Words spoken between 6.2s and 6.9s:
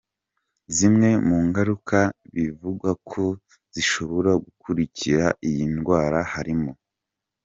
harimo:.